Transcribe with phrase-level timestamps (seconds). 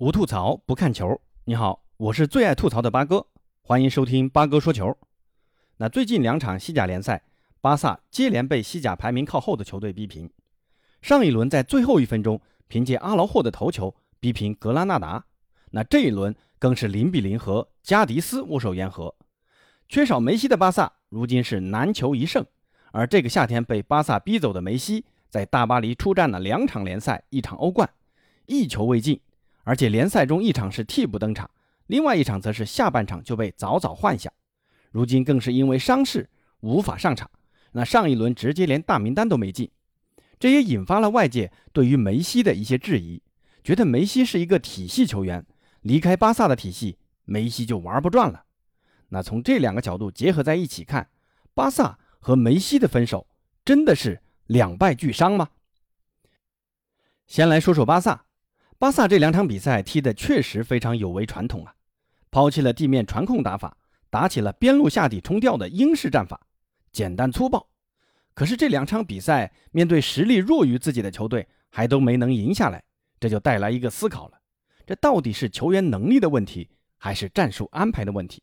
[0.00, 1.20] 无吐槽不看球。
[1.44, 3.26] 你好，我是最爱吐槽的八哥，
[3.60, 4.96] 欢迎收听八哥说球。
[5.76, 7.22] 那最近两场西甲联赛，
[7.60, 10.30] 巴萨接连被西甲排名靠后的球队逼平。
[11.02, 15.22] 上一轮在最后一分钟凭借阿劳霍的头球逼平格拉纳达，
[15.72, 19.14] 那这一轮更是零比零和加迪斯握手言和。
[19.86, 22.42] 缺少梅西的巴萨如今是难求一胜，
[22.92, 27.90] 而这个夏天被巴萨逼走的梅西，在大巴黎出战了两场联赛，一场欧冠，
[28.46, 29.20] 一球未进。
[29.64, 31.50] 而且联赛中一场是替补登场，
[31.86, 34.32] 另外一场则是下半场就被早早换下，
[34.90, 36.28] 如今更是因为伤势
[36.60, 37.30] 无法上场。
[37.72, 39.70] 那上一轮直接连大名单都没进，
[40.38, 43.22] 这也引发了外界对于梅西的一些质疑，
[43.62, 45.46] 觉得梅西是一个体系球员，
[45.82, 48.44] 离开巴萨的体系，梅西就玩不转了。
[49.10, 51.10] 那从这两个角度结合在一起看，
[51.54, 53.26] 巴萨和梅西的分手
[53.64, 55.50] 真的是两败俱伤吗？
[57.26, 58.24] 先来说说巴萨。
[58.80, 61.74] 巴萨这两场比赛踢得确实非常有违传统啊，
[62.30, 63.76] 抛弃了地面传控打法，
[64.08, 66.40] 打起了边路下底冲吊的英式战法，
[66.90, 67.68] 简单粗暴。
[68.32, 72.82] 可是这两场比赛面对实力弱于自己的球队，还都没能赢下来，
[73.20, 74.40] 这就带来一个思考了：
[74.86, 78.42] 这到底是球员能力的问题，还是战术安排的问题？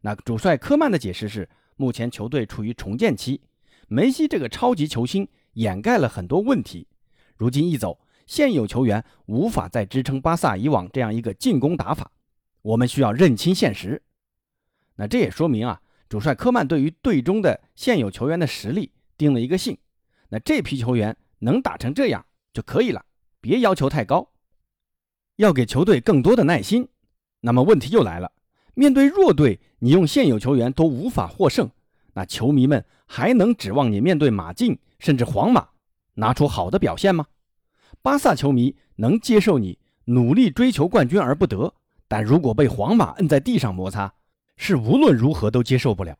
[0.00, 3.40] 那主帅科曼的解释是，目前球队处于重建期，
[3.86, 6.88] 梅西这个超级球星掩盖了很多问题，
[7.36, 8.00] 如今一走。
[8.26, 12.10] 现有球员无法再支撑巴萨以往这样一个进攻打法，
[12.62, 14.02] 我们需要认清现实。
[14.96, 19.78] 那这也说明啊，主帅科曼对于队中的现有球员的实力定了一个性。
[20.28, 23.04] 那这批球员能打成这样就可以了，
[23.40, 24.30] 别要求太高，
[25.36, 26.88] 要给球队更多的耐心。
[27.40, 28.32] 那么问题又来了，
[28.74, 31.70] 面对弱队，你用现有球员都无法获胜，
[32.14, 35.70] 那球迷们还能指望你面对马竞甚至皇马
[36.14, 37.26] 拿出好的表现吗？
[38.02, 41.72] 巴萨球迷能接受你努力追求冠军而不得，
[42.08, 44.12] 但如果被皇马摁在地上摩擦，
[44.56, 46.18] 是无论如何都接受不了。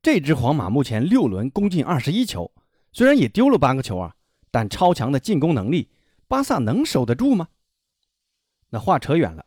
[0.00, 2.50] 这支皇马目前六轮攻进二十一球，
[2.92, 4.14] 虽然也丢了八个球啊，
[4.50, 5.90] 但超强的进攻能力，
[6.26, 7.48] 巴萨能守得住吗？
[8.70, 9.44] 那话扯远了，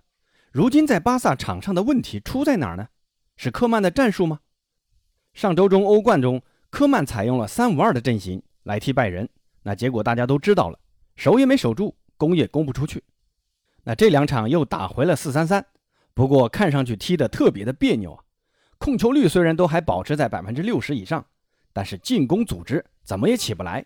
[0.51, 2.89] 如今在巴萨场上的问题出在哪儿呢？
[3.38, 4.41] 是科曼的战术吗？
[5.34, 9.28] 上周中欧冠中，科曼采用了三五二的阵型来踢拜仁，
[9.63, 10.78] 那结果大家都知道了。
[11.16, 13.03] 守也没守住，攻也攻不出去。
[13.83, 15.66] 那这两场又打回了四三三，
[16.13, 18.23] 不过看上去踢得特别的别扭啊。
[18.77, 21.25] 控球率虽然都还保持在百分之六十以上，
[21.73, 23.85] 但是进攻组织怎么也起不来。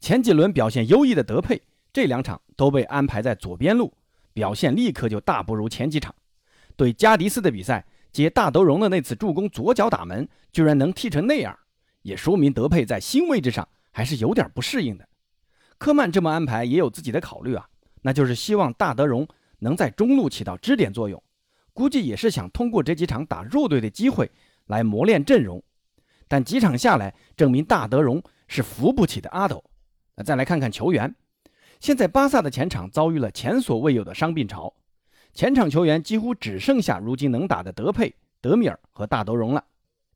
[0.00, 1.60] 前几轮表现优异的德佩，
[1.92, 3.92] 这两场都被安排在左边路，
[4.32, 6.14] 表现立刻就大不如前几场。
[6.76, 11.58] 对加迪斯的比赛，接大德容的那次助攻左脚打门，居然能踢成那样，
[12.02, 15.08] 也说明德佩在新位置上还是有点不适应的。
[15.78, 17.66] 科曼这么安排也有自己的考虑啊，
[18.02, 19.26] 那就是希望大德容
[19.60, 21.22] 能在中路起到支点作用，
[21.72, 24.30] 估计也是想通过这几场打弱队的机会
[24.66, 25.62] 来磨练阵容。
[26.26, 29.64] 但几场下来，证明大德容是扶不起的阿斗。
[30.16, 31.14] 那再来看看球员，
[31.80, 34.74] 现在巴萨的前场遭遇了前所未有的伤病潮，
[35.32, 39.64] 前场球员几乎只剩下如今能打的德佩、德米尔和大德容了。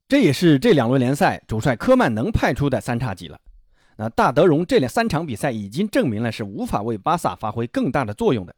[0.08, 3.40] 这也是这两轮联赛主帅科曼能派出的三叉戟了。
[3.97, 8.54] 那大德容这两三场比赛已经证明了是无法为巴萨发挥更大的作用的，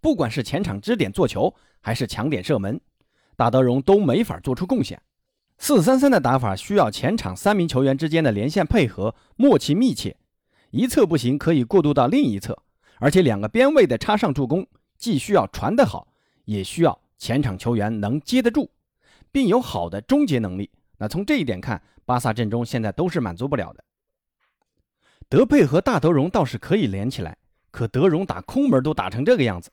[0.00, 2.80] 不管是前场支点做球，还是抢点射门，
[3.36, 5.00] 大德容都没法做出贡献。
[5.58, 10.16] 四三三的打法需要前场三名球员之间的连线配合默契密切，
[10.70, 12.60] 一侧不行可以过渡到另一侧，
[12.98, 14.66] 而且两个边位的插上助攻
[14.98, 16.08] 既需要传得好，
[16.46, 18.68] 也需要前场球员能接得住，
[19.30, 20.68] 并有好的终结能力。
[20.98, 23.84] 那从这一点看，巴萨阵中现在都是满足不了的。
[25.32, 27.38] 德佩和大德容倒是可以连起来，
[27.70, 29.70] 可德容打空门都打成这个样子。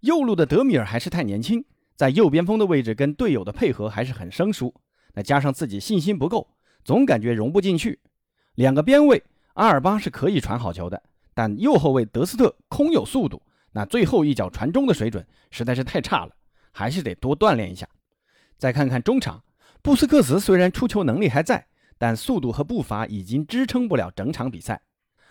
[0.00, 1.64] 右路的德米尔还是太年轻，
[1.96, 4.74] 在右边锋的位置跟队友的配合还是很生疏。
[5.14, 6.46] 那加上自己信心不够，
[6.84, 8.00] 总感觉融不进去。
[8.56, 13.40] 两个边位阿尔巴是可以传好球的，但右后卫德斯特空有速度，
[13.72, 16.32] 那最后一脚传中的水准实在是太差了，
[16.70, 17.88] 还是得多锻炼一下。
[18.58, 19.42] 再看看中场，
[19.80, 21.66] 布斯克茨虽然出球能力还在。
[22.02, 24.82] 但速度和步伐已经支撑不了整场比赛。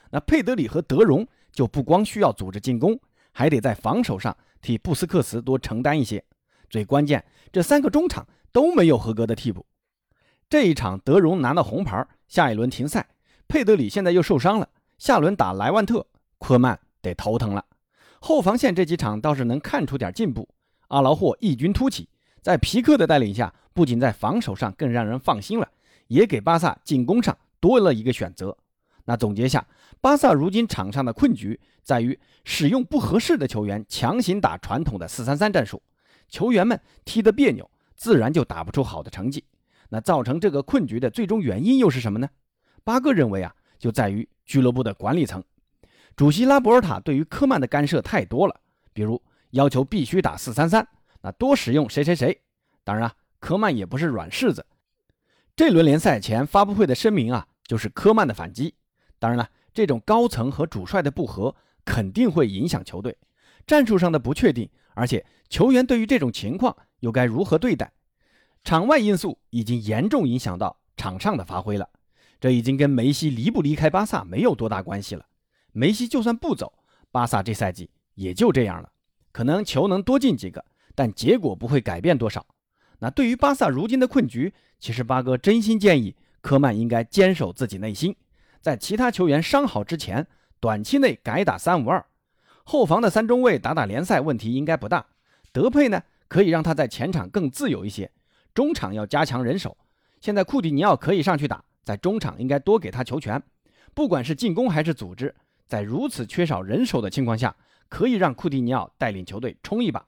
[0.09, 2.97] 那佩德里和德容就不光需要组织进攻，
[3.33, 6.23] 还得在防守上替布斯克茨多承担一些。
[6.69, 7.21] 最关键，
[7.51, 9.65] 这三个中场都没有合格的替补。
[10.49, 13.05] 这一场德容拿到红牌，下一轮停赛。
[13.49, 16.07] 佩德里现在又受伤了，下轮打莱万特，
[16.39, 17.65] 科曼得头疼了。
[18.21, 20.47] 后防线这几场倒是能看出点进步。
[20.87, 22.07] 阿劳霍异军突起，
[22.41, 25.67] 在皮克的带领下，不仅在防守上更让人放心了。
[26.11, 28.57] 也给巴萨进攻上多了一个选择，
[29.05, 29.65] 那总结下，
[30.01, 35.81] 巴萨如今场上的困局在于使用不合适的球员，强行打传统的四三三战术，
[36.27, 39.45] 球员们踢得别扭，自然就打不出好的成绩。
[39.87, 42.27] 那造成这个困局的最终原因又是什么呢？
[42.83, 45.41] 巴哥认为啊，就在于俱乐部的管理层，
[46.17, 48.59] 主席拉波尔塔对于科曼的干涉太多了，
[48.91, 49.21] 比如
[49.51, 50.85] 要求必须打四三三，
[51.21, 52.41] 那多使用谁谁谁。
[52.83, 54.65] 当然啊，科曼也不是软柿子。
[55.61, 58.73] 这轮联赛前发布会的声明啊，就是科曼的反击。
[59.19, 61.55] 当然了，这种高层和主帅的不和
[61.85, 63.15] 肯定会影响球队
[63.67, 67.93] 战术上的不确定，而且球员对于这种情况又该如何对待？
[68.63, 71.87] 场外因素已经严重影响到场上的发挥了。
[72.39, 75.27] 这已经跟梅西离不离开巴萨没有多大关系了。
[75.73, 76.73] 梅西就算不走，
[77.11, 78.91] 巴萨这赛季也就这样了，
[79.31, 80.65] 可能球能多进几个，
[80.95, 82.43] 但结果不会改变多少。
[83.01, 88.15] 那对于巴萨如今的困局，其实八哥真心建议科曼应该坚守自己内心。
[88.61, 90.27] 在其他球员伤好之前，
[90.59, 92.05] 短期内改打三五二，
[92.63, 95.03] 后防的三中卫打打联赛问题应该不大。
[95.51, 98.11] 德佩呢，可以让他在前场更自由一些。
[98.53, 99.75] 中场要加强人手，
[100.19, 103.41] 现在库蒂尼奥可以上去打，在中场应该多给他球权，
[103.95, 105.33] 不管是进攻还是组织，
[105.65, 107.55] 在如此缺少人手的情况下，
[107.89, 110.05] 可以让库蒂尼奥带领球队冲一把。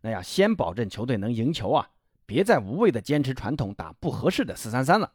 [0.00, 1.86] 那要先保证球队能赢球啊，
[2.30, 5.10] 别再无谓的坚持传统打不合适的四三三了。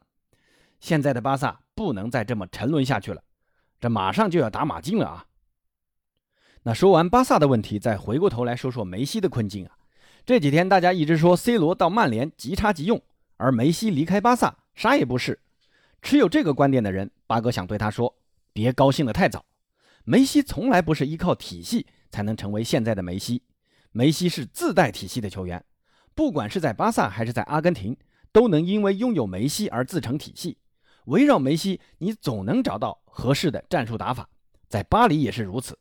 [0.80, 3.22] 现在的巴萨不能再这么沉沦下去了，
[3.80, 5.26] 这马上就要打马竞了啊！
[6.64, 9.78] 那说完巴萨的问题，再回过头来说说梅西的困境啊。
[10.26, 13.00] 这几天大家一直说 C 罗到曼联即插即用，
[13.38, 15.40] 而梅西离开巴萨啥也不是。
[16.02, 18.14] 持有这个观点的人，八哥想对他说：
[18.52, 19.46] 别高兴得太早。
[20.04, 23.42] 梅西从来不是依靠体系才能成为现在的梅西，
[23.92, 25.64] 梅西是自带体系的球员，
[26.16, 27.94] 不管是在巴萨还是在阿根廷，
[28.32, 30.56] 都能因为拥有梅西而自成体系。
[31.04, 34.26] 围绕梅西，你总能找到合适的战术打法，
[34.66, 35.78] 在巴黎也是如此。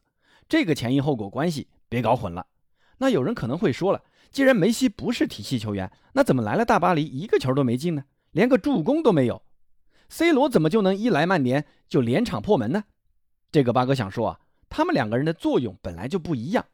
[0.49, 2.45] 这个前因后果关系别搞混了。
[2.97, 8.03] 那有人可能会说了，既然梅西不是体系球员，那怎么来了大巴黎一个球都没进呢？
[8.31, 9.41] 连个助攻都没有。
[10.09, 12.83] C 罗怎么就能一来曼联就连场破门呢？
[13.51, 16.65] 这个八哥想说啊，他们两个人的作用本来就不一样。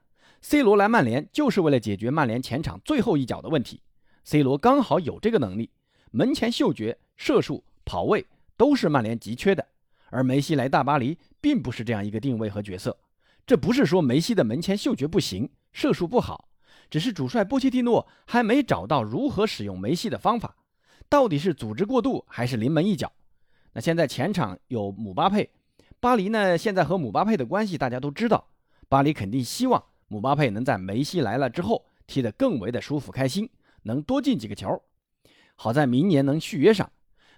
[0.41, 3.81] C 罗来曼联就是为了解决曼联前场最后一脚的问题
[4.23, 5.69] ，C 罗刚好有这个能力，
[6.11, 8.25] 门前嗅觉、射术、跑位。
[8.57, 9.65] 都是曼联急缺的，
[10.11, 12.95] 而梅西来大巴黎并不是这样一个定位和角色。
[13.43, 16.47] 这不是说梅西的门前嗅觉不行，射术不好，
[16.87, 20.55] 只是主帅波切蒂诺还没找到如何使用梅西的方法，
[21.09, 23.11] 到底是组织过度还是临门一脚？
[23.73, 25.49] 那现在前场有姆巴佩，
[25.99, 26.55] 巴黎呢？
[26.55, 28.45] 现在和姆巴佩的关系大家都知道，
[28.87, 33.49] 巴黎肯定希望姆巴佩能在梅西来了之后踢得更为的舒服开心，
[33.83, 34.83] 能多进几个球，
[35.55, 36.91] 好在明年能续约上。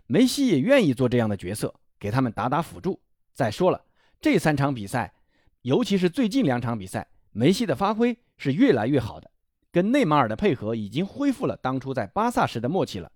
[0.07, 2.99] 梅西也愿意做这样的角色，给他们打打辅助。
[3.31, 3.79] 再说了，
[4.19, 5.13] 这三场比赛，
[5.61, 9.29] 尤其是最近两场比赛，梅西的发挥是越来越好的，
[9.71, 13.11] 跟内马尔的配合已经恢复了当初在巴萨时的默契了。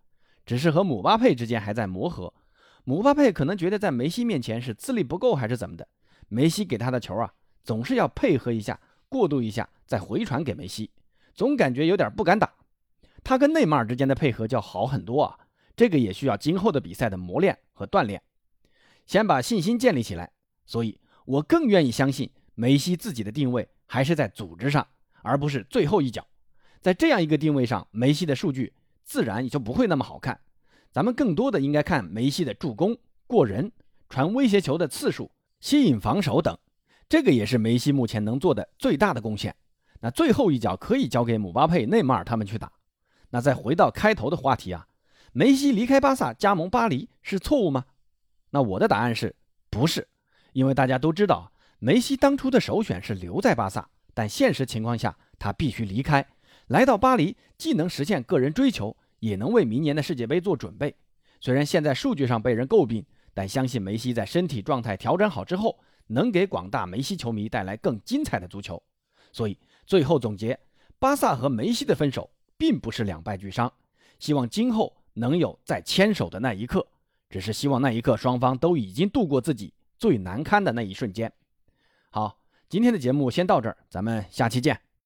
[0.46, 2.32] 只是和姆巴佩之间还在磨合，
[2.84, 5.88] 姆巴佩可能觉得在梅西面前是资历不够还是怎么的，
[6.28, 7.34] 梅西给他的球啊，
[7.64, 10.92] 总是要配合一下，过渡一下再回传给梅西，
[11.34, 12.54] 总感觉有点不敢打。
[13.24, 15.38] 他跟内马尔之间的配合就要好很多啊。
[15.76, 18.22] 这个也需要今后的比赛的磨练和锻炼，
[19.06, 20.32] 先把信心建立起来。
[20.66, 24.88] 所以我更愿意相信梅西自己的定位还是在组织上，
[25.22, 26.26] 而不是最后一脚。
[26.82, 30.40] 在这样一个定位上，梅西的数据自然也就不会那么好看。
[30.92, 33.72] 咱们更多的应该看梅西的助攻、过人、
[34.10, 35.30] 传威胁球的次数、
[35.60, 36.58] 吸引防守等。
[37.10, 39.56] 这个也是梅西目前能做的最大的贡献。
[40.00, 42.72] 那最后一脚可以交给姆巴佩、内马尔他们去打。
[43.30, 44.88] 那再回到开头的话题啊。
[45.34, 47.86] 梅西离开巴萨加盟巴黎是错误吗？
[48.50, 49.36] 那我的答案是
[49.70, 50.08] 不是，
[50.54, 56.26] 因为大家都知道，梅西当初的首选是留在巴萨，但现实情况下他必须离开，
[56.68, 60.96] 来到巴黎既能实现个人追求，也能为明年的世界杯做准备。
[61.40, 68.82] 虽然现在数据上被人诟病，但相信梅西在身体状态调整好之后，能给广大梅西球迷带来更精彩的足球。
[69.32, 70.60] 所以最后总结，
[70.98, 73.72] 巴萨和梅西的分手并不是两败俱伤，
[74.20, 74.94] 希望今后。
[75.20, 76.86] 能有再牵手的那一刻，
[77.28, 81.34] 只是希望那一刻双方都已经度过自己最难堪的那一瞬间。
[82.12, 82.38] 好，
[82.70, 84.87] 今天的节目先到这儿，咱们下期见。